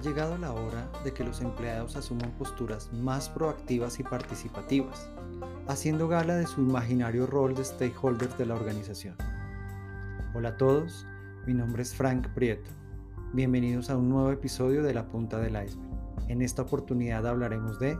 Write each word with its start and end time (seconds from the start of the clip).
llegado 0.00 0.38
la 0.38 0.52
hora 0.52 0.90
de 1.04 1.12
que 1.12 1.24
los 1.24 1.40
empleados 1.40 1.96
asuman 1.96 2.30
posturas 2.32 2.90
más 2.92 3.28
proactivas 3.28 4.00
y 4.00 4.02
participativas, 4.02 5.10
haciendo 5.68 6.08
gala 6.08 6.36
de 6.36 6.46
su 6.46 6.62
imaginario 6.62 7.26
rol 7.26 7.54
de 7.54 7.64
stakeholders 7.64 8.36
de 8.38 8.46
la 8.46 8.54
organización. 8.54 9.14
Hola 10.34 10.50
a 10.50 10.56
todos, 10.56 11.06
mi 11.46 11.52
nombre 11.52 11.82
es 11.82 11.94
Frank 11.94 12.28
Prieto. 12.28 12.70
Bienvenidos 13.34 13.90
a 13.90 13.96
un 13.96 14.08
nuevo 14.08 14.30
episodio 14.30 14.82
de 14.82 14.94
La 14.94 15.06
Punta 15.06 15.38
del 15.38 15.62
Iceberg. 15.62 15.90
En 16.28 16.40
esta 16.40 16.62
oportunidad 16.62 17.26
hablaremos 17.26 17.78
de 17.78 17.98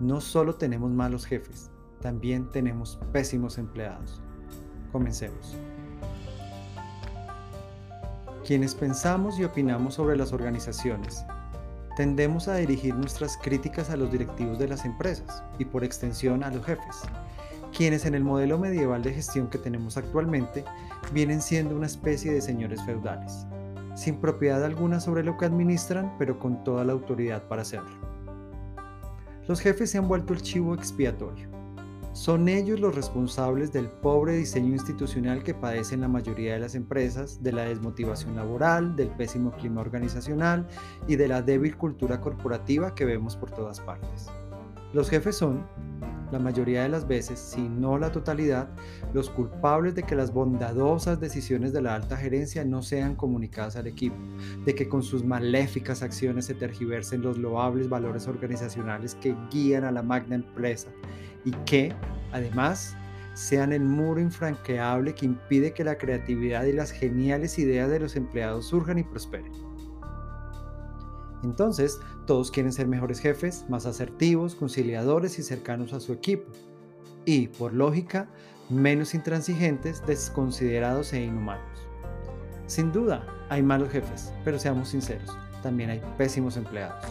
No 0.00 0.20
solo 0.20 0.56
tenemos 0.56 0.90
malos 0.90 1.24
jefes, 1.24 1.70
también 2.00 2.50
tenemos 2.50 2.98
pésimos 3.12 3.56
empleados. 3.56 4.20
Comencemos. 4.92 5.56
Quienes 8.46 8.74
pensamos 8.74 9.38
y 9.38 9.44
opinamos 9.44 9.94
sobre 9.94 10.18
las 10.18 10.34
organizaciones, 10.34 11.24
tendemos 11.96 12.46
a 12.46 12.56
dirigir 12.56 12.94
nuestras 12.94 13.38
críticas 13.38 13.88
a 13.88 13.96
los 13.96 14.12
directivos 14.12 14.58
de 14.58 14.68
las 14.68 14.84
empresas 14.84 15.42
y 15.58 15.64
por 15.64 15.82
extensión 15.82 16.44
a 16.44 16.50
los 16.50 16.62
jefes, 16.62 17.00
quienes 17.74 18.04
en 18.04 18.14
el 18.14 18.22
modelo 18.22 18.58
medieval 18.58 19.02
de 19.02 19.14
gestión 19.14 19.48
que 19.48 19.56
tenemos 19.56 19.96
actualmente 19.96 20.62
vienen 21.10 21.40
siendo 21.40 21.74
una 21.74 21.86
especie 21.86 22.34
de 22.34 22.42
señores 22.42 22.82
feudales, 22.84 23.46
sin 23.94 24.16
propiedad 24.16 24.62
alguna 24.62 25.00
sobre 25.00 25.24
lo 25.24 25.38
que 25.38 25.46
administran, 25.46 26.14
pero 26.18 26.38
con 26.38 26.64
toda 26.64 26.84
la 26.84 26.92
autoridad 26.92 27.44
para 27.44 27.62
hacerlo. 27.62 27.96
Los 29.48 29.60
jefes 29.60 29.90
se 29.90 29.96
han 29.96 30.06
vuelto 30.06 30.34
el 30.34 30.42
chivo 30.42 30.74
expiatorio, 30.74 31.48
son 32.14 32.48
ellos 32.48 32.78
los 32.78 32.94
responsables 32.94 33.72
del 33.72 33.88
pobre 33.88 34.36
diseño 34.36 34.72
institucional 34.72 35.42
que 35.42 35.52
padecen 35.52 36.00
la 36.00 36.06
mayoría 36.06 36.52
de 36.54 36.60
las 36.60 36.76
empresas, 36.76 37.42
de 37.42 37.50
la 37.50 37.64
desmotivación 37.64 38.36
laboral, 38.36 38.94
del 38.94 39.08
pésimo 39.08 39.50
clima 39.50 39.80
organizacional 39.80 40.68
y 41.08 41.16
de 41.16 41.26
la 41.26 41.42
débil 41.42 41.76
cultura 41.76 42.20
corporativa 42.20 42.94
que 42.94 43.04
vemos 43.04 43.34
por 43.34 43.50
todas 43.50 43.80
partes. 43.80 44.28
Los 44.92 45.10
jefes 45.10 45.36
son, 45.36 45.66
la 46.34 46.40
mayoría 46.40 46.82
de 46.82 46.88
las 46.88 47.06
veces, 47.06 47.38
si 47.38 47.62
no 47.62 47.96
la 47.96 48.10
totalidad, 48.10 48.68
los 49.12 49.30
culpables 49.30 49.94
de 49.94 50.02
que 50.02 50.16
las 50.16 50.32
bondadosas 50.32 51.20
decisiones 51.20 51.72
de 51.72 51.80
la 51.80 51.94
alta 51.94 52.16
gerencia 52.16 52.64
no 52.64 52.82
sean 52.82 53.14
comunicadas 53.14 53.76
al 53.76 53.86
equipo, 53.86 54.16
de 54.66 54.74
que 54.74 54.88
con 54.88 55.04
sus 55.04 55.24
maléficas 55.24 56.02
acciones 56.02 56.46
se 56.46 56.54
tergiversen 56.54 57.22
los 57.22 57.38
loables 57.38 57.88
valores 57.88 58.26
organizacionales 58.26 59.14
que 59.14 59.36
guían 59.50 59.84
a 59.84 59.92
la 59.92 60.02
magna 60.02 60.34
empresa 60.34 60.88
y 61.44 61.52
que, 61.64 61.94
además, 62.32 62.96
sean 63.34 63.72
el 63.72 63.82
muro 63.82 64.20
infranqueable 64.20 65.14
que 65.14 65.26
impide 65.26 65.72
que 65.72 65.84
la 65.84 65.98
creatividad 65.98 66.64
y 66.64 66.72
las 66.72 66.90
geniales 66.90 67.58
ideas 67.60 67.90
de 67.90 68.00
los 68.00 68.16
empleados 68.16 68.66
surjan 68.66 68.98
y 68.98 69.04
prosperen. 69.04 69.63
Entonces, 71.44 72.00
todos 72.26 72.50
quieren 72.50 72.72
ser 72.72 72.88
mejores 72.88 73.20
jefes, 73.20 73.64
más 73.68 73.86
asertivos, 73.86 74.54
conciliadores 74.54 75.38
y 75.38 75.42
cercanos 75.42 75.92
a 75.92 76.00
su 76.00 76.12
equipo. 76.12 76.50
Y, 77.24 77.48
por 77.48 77.72
lógica, 77.72 78.28
menos 78.70 79.14
intransigentes, 79.14 80.04
desconsiderados 80.06 81.12
e 81.12 81.22
inhumanos. 81.22 81.86
Sin 82.66 82.92
duda, 82.92 83.26
hay 83.50 83.62
malos 83.62 83.90
jefes, 83.90 84.32
pero 84.44 84.58
seamos 84.58 84.88
sinceros, 84.88 85.36
también 85.62 85.90
hay 85.90 86.02
pésimos 86.16 86.56
empleados. 86.56 87.04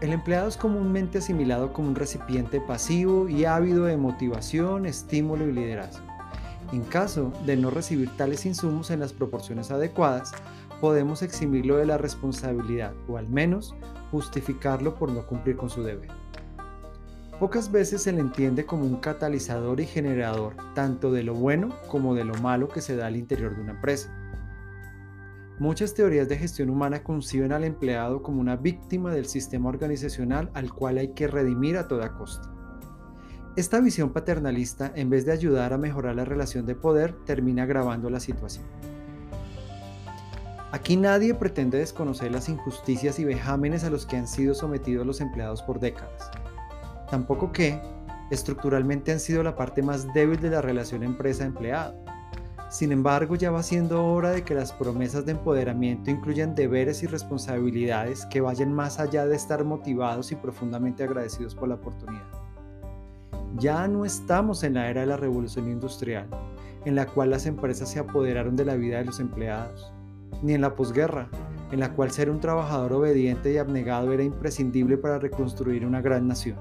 El 0.00 0.12
empleado 0.12 0.48
es 0.48 0.56
comúnmente 0.56 1.18
asimilado 1.18 1.72
como 1.72 1.88
un 1.88 1.94
recipiente 1.94 2.60
pasivo 2.60 3.28
y 3.28 3.44
ávido 3.44 3.84
de 3.84 3.96
motivación, 3.96 4.84
estímulo 4.84 5.48
y 5.48 5.52
liderazgo. 5.52 6.04
En 6.72 6.82
caso 6.82 7.32
de 7.46 7.56
no 7.56 7.70
recibir 7.70 8.10
tales 8.16 8.44
insumos 8.44 8.90
en 8.90 9.00
las 9.00 9.12
proporciones 9.12 9.70
adecuadas, 9.70 10.32
podemos 10.80 11.22
eximirlo 11.22 11.76
de 11.76 11.86
la 11.86 11.98
responsabilidad 11.98 12.92
o 13.08 13.16
al 13.16 13.28
menos 13.28 13.74
justificarlo 14.10 14.94
por 14.94 15.10
no 15.10 15.26
cumplir 15.26 15.56
con 15.56 15.70
su 15.70 15.82
deber. 15.82 16.08
Pocas 17.40 17.72
veces 17.72 18.02
se 18.02 18.12
le 18.12 18.20
entiende 18.20 18.64
como 18.64 18.84
un 18.84 18.96
catalizador 18.96 19.80
y 19.80 19.86
generador 19.86 20.54
tanto 20.74 21.10
de 21.10 21.24
lo 21.24 21.34
bueno 21.34 21.70
como 21.88 22.14
de 22.14 22.24
lo 22.24 22.34
malo 22.34 22.68
que 22.68 22.80
se 22.80 22.96
da 22.96 23.06
al 23.06 23.16
interior 23.16 23.56
de 23.56 23.62
una 23.62 23.72
empresa. 23.72 24.12
Muchas 25.58 25.94
teorías 25.94 26.28
de 26.28 26.36
gestión 26.36 26.70
humana 26.70 27.02
conciben 27.02 27.52
al 27.52 27.64
empleado 27.64 28.22
como 28.22 28.40
una 28.40 28.56
víctima 28.56 29.12
del 29.12 29.26
sistema 29.26 29.68
organizacional 29.68 30.50
al 30.54 30.72
cual 30.72 30.98
hay 30.98 31.08
que 31.14 31.26
redimir 31.26 31.76
a 31.76 31.88
toda 31.88 32.12
costa. 32.12 32.50
Esta 33.56 33.78
visión 33.80 34.12
paternalista, 34.12 34.92
en 34.96 35.10
vez 35.10 35.26
de 35.26 35.32
ayudar 35.32 35.72
a 35.72 35.78
mejorar 35.78 36.16
la 36.16 36.24
relación 36.24 36.66
de 36.66 36.74
poder, 36.74 37.14
termina 37.24 37.62
agravando 37.62 38.10
la 38.10 38.18
situación. 38.18 38.64
Aquí 40.74 40.96
nadie 40.96 41.34
pretende 41.34 41.78
desconocer 41.78 42.32
las 42.32 42.48
injusticias 42.48 43.20
y 43.20 43.24
vejámenes 43.24 43.84
a 43.84 43.90
los 43.90 44.06
que 44.06 44.16
han 44.16 44.26
sido 44.26 44.54
sometidos 44.54 45.06
los 45.06 45.20
empleados 45.20 45.62
por 45.62 45.78
décadas. 45.78 46.32
Tampoco 47.08 47.52
que, 47.52 47.80
estructuralmente, 48.32 49.12
han 49.12 49.20
sido 49.20 49.44
la 49.44 49.54
parte 49.54 49.82
más 49.82 50.12
débil 50.14 50.40
de 50.40 50.50
la 50.50 50.62
relación 50.62 51.04
empresa-empleado 51.04 51.94
sin 52.74 52.90
embargo, 52.90 53.36
ya 53.36 53.52
va 53.52 53.62
siendo 53.62 54.04
hora 54.04 54.32
de 54.32 54.42
que 54.42 54.52
las 54.52 54.72
promesas 54.72 55.24
de 55.24 55.30
empoderamiento 55.30 56.10
incluyan 56.10 56.56
deberes 56.56 57.04
y 57.04 57.06
responsabilidades 57.06 58.26
que 58.26 58.40
vayan 58.40 58.72
más 58.72 58.98
allá 58.98 59.26
de 59.26 59.36
estar 59.36 59.62
motivados 59.62 60.32
y 60.32 60.34
profundamente 60.34 61.04
agradecidos 61.04 61.54
por 61.54 61.68
la 61.68 61.76
oportunidad. 61.76 62.26
Ya 63.58 63.86
no 63.86 64.04
estamos 64.04 64.64
en 64.64 64.74
la 64.74 64.90
era 64.90 65.02
de 65.02 65.06
la 65.06 65.16
revolución 65.16 65.70
industrial, 65.70 66.26
en 66.84 66.96
la 66.96 67.06
cual 67.06 67.30
las 67.30 67.46
empresas 67.46 67.92
se 67.92 68.00
apoderaron 68.00 68.56
de 68.56 68.64
la 68.64 68.74
vida 68.74 68.98
de 68.98 69.04
los 69.04 69.20
empleados, 69.20 69.92
ni 70.42 70.54
en 70.54 70.60
la 70.60 70.74
posguerra, 70.74 71.28
en 71.70 71.80
la 71.80 71.92
cual 71.92 72.10
ser 72.10 72.30
un 72.30 72.40
trabajador 72.40 72.92
obediente 72.92 73.52
y 73.52 73.58
abnegado 73.58 74.12
era 74.12 74.22
imprescindible 74.22 74.96
para 74.96 75.18
reconstruir 75.18 75.84
una 75.86 76.00
gran 76.00 76.28
nación. 76.28 76.56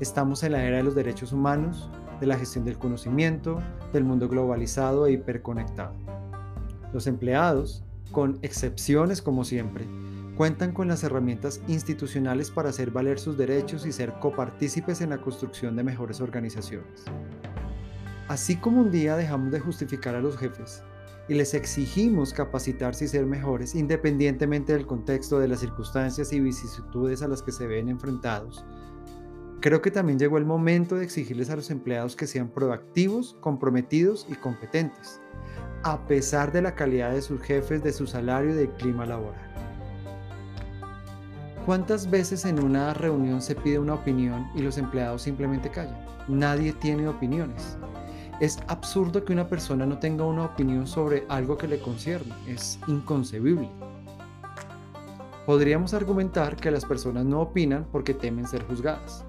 Estamos 0.00 0.42
en 0.42 0.52
la 0.52 0.64
era 0.64 0.76
de 0.76 0.84
los 0.84 0.94
derechos 0.94 1.32
humanos, 1.32 1.90
de 2.20 2.26
la 2.26 2.38
gestión 2.38 2.64
del 2.64 2.78
conocimiento, 2.78 3.60
del 3.92 4.04
mundo 4.04 4.28
globalizado 4.28 5.06
e 5.06 5.12
hiperconectado. 5.12 5.94
Los 6.92 7.06
empleados, 7.06 7.84
con 8.12 8.38
excepciones 8.42 9.22
como 9.22 9.44
siempre, 9.44 9.86
cuentan 10.36 10.72
con 10.72 10.86
las 10.86 11.02
herramientas 11.02 11.60
institucionales 11.66 12.50
para 12.50 12.70
hacer 12.70 12.92
valer 12.92 13.18
sus 13.18 13.36
derechos 13.36 13.84
y 13.86 13.92
ser 13.92 14.12
copartícipes 14.20 15.00
en 15.00 15.10
la 15.10 15.18
construcción 15.18 15.74
de 15.74 15.82
mejores 15.82 16.20
organizaciones. 16.20 17.04
Así 18.28 18.56
como 18.56 18.82
un 18.82 18.90
día 18.90 19.16
dejamos 19.16 19.50
de 19.50 19.58
justificar 19.58 20.14
a 20.14 20.20
los 20.20 20.36
jefes 20.36 20.84
y 21.28 21.34
les 21.34 21.54
exigimos 21.54 22.32
capacitarse 22.32 23.04
y 23.04 23.08
ser 23.08 23.26
mejores 23.26 23.74
independientemente 23.74 24.72
del 24.72 24.86
contexto, 24.86 25.38
de 25.38 25.48
las 25.48 25.60
circunstancias 25.60 26.32
y 26.32 26.40
vicisitudes 26.40 27.22
a 27.22 27.28
las 27.28 27.42
que 27.42 27.52
se 27.52 27.66
ven 27.66 27.88
enfrentados, 27.88 28.64
Creo 29.60 29.82
que 29.82 29.90
también 29.90 30.20
llegó 30.20 30.38
el 30.38 30.44
momento 30.44 30.94
de 30.94 31.04
exigirles 31.04 31.50
a 31.50 31.56
los 31.56 31.70
empleados 31.70 32.14
que 32.14 32.28
sean 32.28 32.48
proactivos, 32.48 33.36
comprometidos 33.40 34.24
y 34.28 34.36
competentes, 34.36 35.20
a 35.82 36.06
pesar 36.06 36.52
de 36.52 36.62
la 36.62 36.76
calidad 36.76 37.10
de 37.10 37.22
sus 37.22 37.42
jefes, 37.42 37.82
de 37.82 37.92
su 37.92 38.06
salario 38.06 38.50
y 38.50 38.54
del 38.54 38.70
clima 38.74 39.04
laboral. 39.04 39.42
¿Cuántas 41.66 42.08
veces 42.08 42.44
en 42.44 42.62
una 42.62 42.94
reunión 42.94 43.42
se 43.42 43.56
pide 43.56 43.80
una 43.80 43.94
opinión 43.94 44.46
y 44.54 44.62
los 44.62 44.78
empleados 44.78 45.22
simplemente 45.22 45.70
callan? 45.70 46.06
Nadie 46.28 46.72
tiene 46.72 47.08
opiniones. 47.08 47.76
Es 48.40 48.60
absurdo 48.68 49.24
que 49.24 49.32
una 49.32 49.48
persona 49.48 49.84
no 49.84 49.98
tenga 49.98 50.24
una 50.24 50.44
opinión 50.44 50.86
sobre 50.86 51.24
algo 51.28 51.58
que 51.58 51.66
le 51.66 51.80
concierne. 51.80 52.32
Es 52.46 52.78
inconcebible. 52.86 53.68
Podríamos 55.44 55.92
argumentar 55.92 56.54
que 56.56 56.70
las 56.70 56.84
personas 56.84 57.24
no 57.24 57.40
opinan 57.40 57.86
porque 57.90 58.14
temen 58.14 58.46
ser 58.46 58.62
juzgadas. 58.64 59.24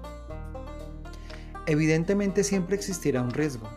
Evidentemente 1.66 2.44
siempre 2.44 2.76
existirá 2.76 3.20
un 3.22 3.30
riesgo, 3.30 3.68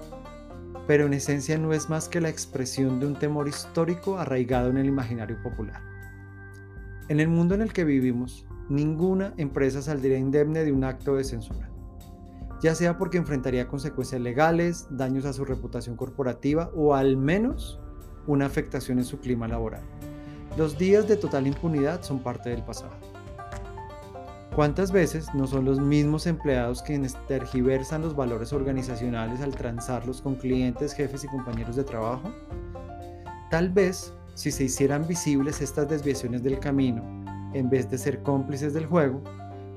pero 0.87 1.07
en 1.07 1.13
esencia 1.13 1.57
no 1.57 1.73
es 1.73 1.89
más 1.89 2.09
que 2.09 2.21
la 2.21 2.29
expresión 2.29 2.99
de 2.99 3.07
un 3.07 3.15
temor 3.15 3.47
histórico 3.47 4.19
arraigado 4.19 4.69
en 4.69 4.77
el 4.77 4.85
imaginario 4.85 5.41
popular. 5.41 5.81
En 7.07 7.19
el 7.19 7.27
mundo 7.27 7.55
en 7.55 7.61
el 7.61 7.73
que 7.73 7.85
vivimos, 7.85 8.45
ninguna 8.69 9.33
empresa 9.37 9.81
saldría 9.81 10.17
indemne 10.17 10.63
de 10.63 10.71
un 10.71 10.83
acto 10.83 11.15
de 11.15 11.23
censura, 11.23 11.69
ya 12.63 12.73
sea 12.75 12.97
porque 12.97 13.17
enfrentaría 13.17 13.67
consecuencias 13.67 14.21
legales, 14.21 14.87
daños 14.89 15.25
a 15.25 15.33
su 15.33 15.43
reputación 15.43 15.97
corporativa 15.97 16.71
o 16.73 16.95
al 16.95 17.17
menos 17.17 17.77
una 18.25 18.45
afectación 18.45 18.99
en 18.99 19.03
su 19.03 19.19
clima 19.19 19.49
laboral. 19.49 19.83
Los 20.57 20.77
días 20.77 21.05
de 21.09 21.17
total 21.17 21.45
impunidad 21.45 22.01
son 22.03 22.23
parte 22.23 22.51
del 22.51 22.63
pasado. 22.63 22.93
¿Cuántas 24.55 24.93
veces 24.93 25.27
no 25.33 25.45
son 25.45 25.65
los 25.65 25.81
mismos 25.81 26.25
empleados 26.25 26.81
quienes 26.81 27.17
tergiversan 27.27 28.01
los 28.01 28.15
valores 28.15 28.53
organizacionales 28.53 29.41
al 29.41 29.53
transarlos 29.53 30.21
con 30.21 30.35
clientes, 30.35 30.93
jefes 30.93 31.25
y 31.25 31.27
compañeros 31.27 31.75
de 31.75 31.83
trabajo? 31.83 32.31
Tal 33.51 33.71
vez, 33.71 34.13
si 34.35 34.51
se 34.51 34.63
hicieran 34.63 35.05
visibles 35.05 35.59
estas 35.59 35.89
desviaciones 35.89 36.43
del 36.43 36.59
camino, 36.59 37.03
en 37.53 37.69
vez 37.69 37.89
de 37.89 37.97
ser 37.97 38.23
cómplices 38.23 38.73
del 38.73 38.85
juego, 38.85 39.21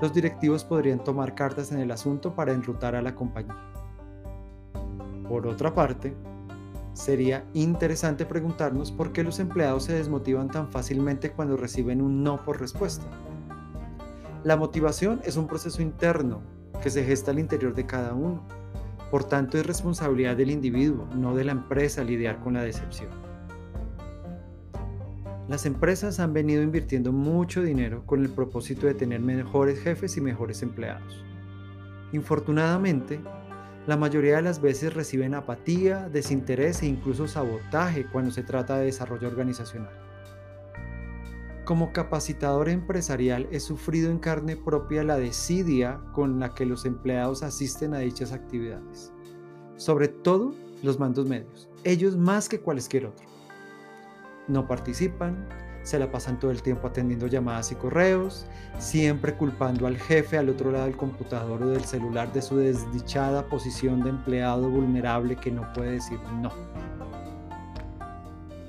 los 0.01 0.13
directivos 0.13 0.65
podrían 0.65 1.03
tomar 1.03 1.35
cartas 1.35 1.73
en 1.73 1.81
el 1.81 1.91
asunto 1.91 2.35
para 2.35 2.53
enrutar 2.53 2.95
a 2.95 3.03
la 3.03 3.15
compañía. 3.15 3.57
Por 5.29 5.47
otra 5.47 5.75
parte, 5.75 6.15
sería 6.93 7.45
interesante 7.55 8.25
preguntarnos 8.27 8.91
por 8.93 9.13
qué 9.13 9.23
los 9.23 9.39
empleados 9.39 9.85
se 9.85 9.95
desmotivan 9.95 10.49
tan 10.49 10.71
fácilmente 10.71 11.33
cuando 11.33 11.57
reciben 11.57 12.01
un 12.01 12.23
no 12.23 12.45
por 12.45 12.61
respuesta. 12.61 13.05
La 14.45 14.57
motivación 14.57 15.21
es 15.25 15.37
un 15.37 15.47
proceso 15.47 15.83
interno 15.83 16.41
que 16.83 16.91
se 16.91 17.05
gesta 17.05 17.33
al 17.33 17.39
interior 17.39 17.75
de 17.75 17.87
cada 17.87 18.15
uno. 18.15 18.43
Por 19.11 19.25
tanto, 19.25 19.59
es 19.59 19.67
responsabilidad 19.67 20.37
del 20.37 20.51
individuo, 20.51 21.07
no 21.15 21.35
de 21.35 21.45
la 21.45 21.53
empresa, 21.53 22.05
lidiar 22.05 22.39
con 22.41 22.55
la 22.55 22.63
decepción. 22.63 23.11
Las 25.49 25.65
empresas 25.65 26.19
han 26.19 26.33
venido 26.33 26.63
invirtiendo 26.63 27.13
mucho 27.13 27.63
dinero 27.63 28.05
con 28.05 28.21
el 28.21 28.31
propósito 28.31 28.89
de 28.89 28.95
tener 28.95 29.21
mejores 29.21 29.79
jefes 29.79 30.17
y 30.17 30.21
mejores 30.21 30.63
empleados. 30.63 31.25
Infortunadamente, 32.13 33.21
la 33.87 33.97
mayoría 33.97 34.37
de 34.37 34.43
las 34.43 34.61
veces 34.61 34.95
reciben 34.95 35.35
apatía, 35.35 36.09
desinterés 36.09 36.83
e 36.83 36.87
incluso 36.87 37.29
sabotaje 37.29 38.07
cuando 38.11 38.33
se 38.33 38.43
trata 38.43 38.77
de 38.77 38.87
desarrollo 38.87 39.29
organizacional. 39.29 39.93
Como 41.65 41.93
capacitador 41.93 42.69
empresarial 42.69 43.49
he 43.53 43.61
sufrido 43.61 44.11
en 44.11 44.19
carne 44.19 44.57
propia 44.57 45.05
la 45.05 45.17
desidia 45.17 46.01
con 46.13 46.41
la 46.41 46.55
que 46.55 46.67
los 46.67 46.85
empleados 46.85 47.45
asisten 47.45 47.95
a 47.95 47.99
dichas 47.99 48.33
actividades, 48.33 49.13
sobre 49.77 50.09
todo 50.09 50.55
los 50.83 50.99
mandos 50.99 51.29
medios, 51.29 51.69
ellos 51.85 52.17
más 52.17 52.49
que 52.49 52.61
cualquier 52.61 53.07
otro. 53.07 53.36
No 54.49 54.67
participan, 54.69 55.49
se 55.83 55.99
la 55.99 56.11
pasan 56.11 56.39
todo 56.39 56.51
el 56.51 56.63
tiempo 56.63 56.87
atendiendo 56.87 57.27
llamadas 57.27 57.73
y 57.73 57.75
correos, 57.75 58.47
siempre 58.79 59.35
culpando 59.35 59.87
al 59.87 59.97
jefe 59.97 60.39
al 60.39 60.49
otro 60.49 60.71
lado 60.71 60.85
del 60.85 60.97
computador 60.97 61.63
o 61.63 61.69
del 61.69 61.85
celular 61.85 62.33
de 62.33 62.43
su 62.43 62.57
desdichada 62.57 63.47
posición 63.47 64.03
de 64.03 64.11
empleado 64.11 64.69
vulnerable 64.69 65.37
que 65.37 65.51
no 65.51 65.73
puede 65.73 65.93
decir 65.93 66.19
no. 66.41 66.53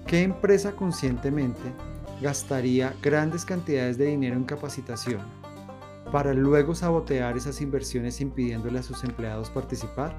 ¿Qué 0.08 0.24
empresa 0.24 0.72
conscientemente 0.72 1.74
gastaría 2.22 2.96
grandes 3.02 3.46
cantidades 3.46 3.98
de 3.98 4.06
dinero 4.06 4.36
en 4.36 4.46
capacitación 4.46 5.22
para 6.12 6.34
luego 6.34 6.74
sabotear 6.74 7.36
esas 7.36 7.62
inversiones 7.62 8.22
impidiéndole 8.22 8.80
a 8.80 8.84
sus 8.84 9.04
empleados 9.04 9.50
participar? 9.50 10.16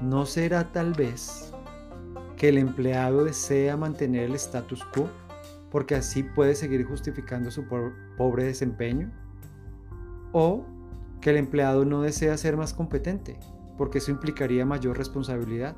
¿No 0.00 0.26
será 0.26 0.72
tal 0.72 0.92
vez 0.92 1.53
que 2.36 2.48
el 2.48 2.58
empleado 2.58 3.24
desea 3.24 3.76
mantener 3.76 4.24
el 4.24 4.34
status 4.34 4.84
quo 4.84 5.08
porque 5.70 5.96
así 5.96 6.22
puede 6.22 6.54
seguir 6.54 6.84
justificando 6.84 7.50
su 7.50 7.64
pobre 8.16 8.44
desempeño? 8.44 9.10
¿O 10.32 10.64
que 11.20 11.30
el 11.30 11.36
empleado 11.36 11.84
no 11.84 12.02
desea 12.02 12.36
ser 12.36 12.56
más 12.56 12.72
competente 12.72 13.38
porque 13.76 13.98
eso 13.98 14.12
implicaría 14.12 14.64
mayor 14.64 14.96
responsabilidad? 14.96 15.76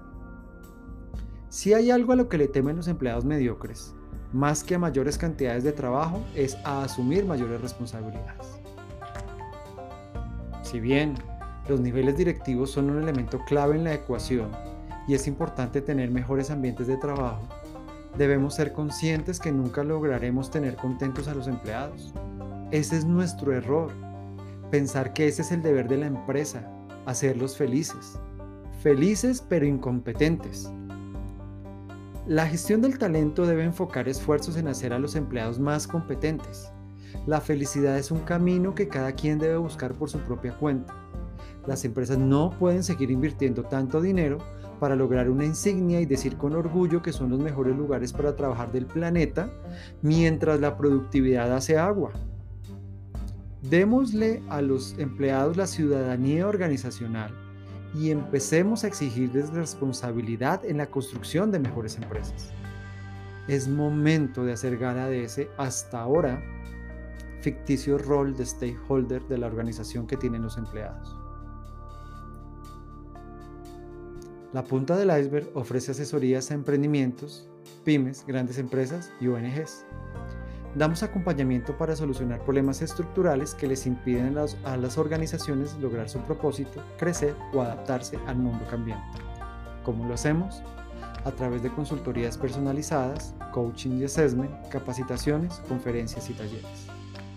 Si 1.48 1.72
hay 1.72 1.90
algo 1.90 2.12
a 2.12 2.16
lo 2.16 2.28
que 2.28 2.36
le 2.36 2.48
temen 2.48 2.76
los 2.76 2.88
empleados 2.88 3.24
mediocres, 3.24 3.94
más 4.32 4.62
que 4.62 4.74
a 4.74 4.78
mayores 4.78 5.16
cantidades 5.16 5.64
de 5.64 5.72
trabajo, 5.72 6.22
es 6.34 6.56
a 6.64 6.82
asumir 6.82 7.24
mayores 7.24 7.60
responsabilidades. 7.62 8.60
Si 10.62 10.78
bien 10.78 11.14
los 11.68 11.80
niveles 11.80 12.18
directivos 12.18 12.70
son 12.70 12.90
un 12.90 13.02
elemento 13.02 13.40
clave 13.46 13.76
en 13.76 13.84
la 13.84 13.94
ecuación 13.94 14.50
y 15.06 15.14
es 15.14 15.26
importante 15.26 15.80
tener 15.80 16.10
mejores 16.10 16.50
ambientes 16.50 16.86
de 16.86 16.96
trabajo, 16.96 17.42
debemos 18.16 18.54
ser 18.54 18.72
conscientes 18.72 19.38
que 19.38 19.52
nunca 19.52 19.84
lograremos 19.84 20.50
tener 20.50 20.76
contentos 20.76 21.28
a 21.28 21.34
los 21.34 21.46
empleados. 21.46 22.12
Ese 22.70 22.96
es 22.96 23.04
nuestro 23.04 23.52
error. 23.52 23.92
Pensar 24.70 25.12
que 25.12 25.28
ese 25.28 25.42
es 25.42 25.52
el 25.52 25.62
deber 25.62 25.88
de 25.88 25.98
la 25.98 26.06
empresa, 26.06 26.68
hacerlos 27.04 27.56
felices. 27.56 28.18
Felices 28.82 29.44
pero 29.48 29.66
incompetentes. 29.66 30.70
La 32.26 32.48
gestión 32.48 32.82
del 32.82 32.98
talento 32.98 33.46
debe 33.46 33.62
enfocar 33.62 34.08
esfuerzos 34.08 34.56
en 34.56 34.66
hacer 34.66 34.92
a 34.92 34.98
los 34.98 35.14
empleados 35.14 35.60
más 35.60 35.86
competentes. 35.86 36.72
La 37.24 37.40
felicidad 37.40 37.96
es 37.98 38.10
un 38.10 38.20
camino 38.20 38.74
que 38.74 38.88
cada 38.88 39.12
quien 39.12 39.38
debe 39.38 39.56
buscar 39.56 39.94
por 39.94 40.10
su 40.10 40.18
propia 40.18 40.56
cuenta. 40.58 40.92
Las 41.66 41.84
empresas 41.84 42.18
no 42.18 42.50
pueden 42.50 42.82
seguir 42.82 43.10
invirtiendo 43.10 43.62
tanto 43.64 44.00
dinero 44.00 44.38
para 44.78 44.96
lograr 44.96 45.28
una 45.28 45.44
insignia 45.44 46.00
y 46.00 46.06
decir 46.06 46.36
con 46.36 46.54
orgullo 46.54 47.02
que 47.02 47.12
son 47.12 47.30
los 47.30 47.40
mejores 47.40 47.76
lugares 47.76 48.12
para 48.12 48.36
trabajar 48.36 48.72
del 48.72 48.86
planeta, 48.86 49.50
mientras 50.02 50.60
la 50.60 50.76
productividad 50.76 51.54
hace 51.54 51.78
agua. 51.78 52.12
Démosle 53.62 54.42
a 54.48 54.62
los 54.62 54.98
empleados 54.98 55.56
la 55.56 55.66
ciudadanía 55.66 56.46
organizacional 56.46 57.34
y 57.94 58.10
empecemos 58.10 58.84
a 58.84 58.88
exigirles 58.88 59.50
responsabilidad 59.50 60.64
en 60.64 60.78
la 60.78 60.86
construcción 60.86 61.50
de 61.50 61.58
mejores 61.58 61.96
empresas. 61.96 62.50
Es 63.48 63.68
momento 63.68 64.44
de 64.44 64.52
hacer 64.52 64.76
gala 64.76 65.06
de 65.06 65.24
ese 65.24 65.50
hasta 65.56 66.00
ahora 66.00 66.42
ficticio 67.40 67.96
rol 67.96 68.36
de 68.36 68.44
stakeholder 68.44 69.22
de 69.28 69.38
la 69.38 69.46
organización 69.46 70.06
que 70.06 70.16
tienen 70.16 70.42
los 70.42 70.58
empleados. 70.58 71.25
La 74.52 74.62
punta 74.62 74.96
del 74.96 75.10
iceberg 75.10 75.50
ofrece 75.54 75.90
asesorías 75.90 76.50
a 76.50 76.54
emprendimientos, 76.54 77.48
pymes, 77.84 78.24
grandes 78.26 78.58
empresas 78.58 79.10
y 79.20 79.26
ONGs. 79.26 79.84
Damos 80.76 81.02
acompañamiento 81.02 81.76
para 81.76 81.96
solucionar 81.96 82.44
problemas 82.44 82.80
estructurales 82.80 83.54
que 83.54 83.66
les 83.66 83.86
impiden 83.86 84.38
a 84.64 84.76
las, 84.76 84.98
organizaciones 84.98 85.74
lograr 85.80 86.08
su 86.08 86.20
propósito, 86.20 86.82
crecer 86.96 87.34
o 87.54 87.60
adaptarse 87.60 88.18
al 88.26 88.36
mundo 88.36 88.64
cambiante. 88.70 89.18
¿Cómo 89.82 90.06
lo 90.06 90.14
hacemos? 90.14 90.62
A 91.24 91.32
través 91.32 91.62
de 91.62 91.72
consultorías 91.72 92.38
personalizadas, 92.38 93.34
coaching 93.52 93.98
y 93.98 94.04
assessment, 94.04 94.68
capacitaciones, 94.68 95.54
conferencias 95.66 96.30
y 96.30 96.34
talleres. 96.34 96.86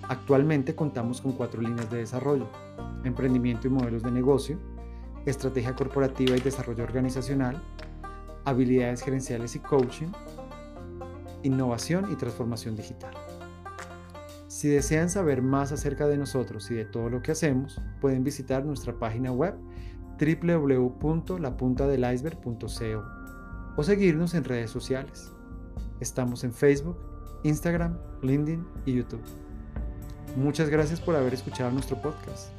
Actualmente 0.10 0.76
contamos 0.76 1.22
con 1.22 1.32
cuatro 1.32 1.62
líneas 1.62 1.90
de 1.90 2.00
desarrollo, 2.00 2.48
emprendimiento 3.04 3.68
y 3.68 3.72
modelos 3.72 4.04
de 4.04 4.12
negocio, 4.12 4.60
estrategia 5.26 5.76
corporativa 5.76 6.36
y 6.36 6.40
desarrollo 6.40 6.84
organizacional, 6.84 7.62
habilidades 8.46 9.02
gerenciales 9.02 9.56
y 9.56 9.60
coaching, 9.60 10.08
innovación 11.44 12.12
y 12.12 12.16
transformación 12.16 12.76
digital. 12.76 13.14
Si 14.48 14.68
desean 14.68 15.10
saber 15.10 15.42
más 15.42 15.72
acerca 15.72 16.08
de 16.08 16.18
nosotros 16.18 16.70
y 16.72 16.76
de 16.76 16.86
todo 16.86 17.10
lo 17.10 17.22
que 17.22 17.32
hacemos, 17.32 17.82
pueden 18.02 18.24
visitar 18.24 18.66
nuestra 18.66 18.98
página 18.98 19.32
web 19.32 19.56
www.lapuntadeliceberg.co 20.20 23.04
o 23.78 23.84
seguirnos 23.84 24.34
en 24.34 24.44
redes 24.44 24.72
sociales. 24.72 25.32
Estamos 26.02 26.44
en 26.44 26.52
Facebook, 26.52 26.98
Instagram, 27.44 27.98
LinkedIn 28.22 28.68
y 28.86 28.96
YouTube. 28.96 29.24
Muchas 30.36 30.70
gracias 30.70 31.00
por 31.00 31.16
haber 31.16 31.34
escuchado 31.34 31.72
nuestro 31.72 32.02
podcast 32.02 32.52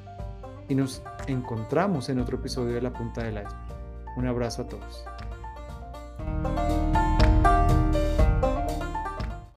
y 0.69 0.75
nos 0.75 1.03
encontramos 1.27 2.09
en 2.09 2.19
otro 2.19 2.39
episodio 2.39 2.75
de 2.75 2.83
La 2.83 2.93
Punta 2.93 3.23
del 3.23 3.35
Iceberg. 3.35 3.57
Un 4.17 4.27
abrazo 4.27 4.63
a 4.63 4.67
todos. 4.67 5.05